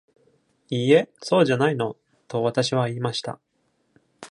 [0.71, 1.95] 「いいえ、そうじゃないの」
[2.27, 3.39] と、私は言いました。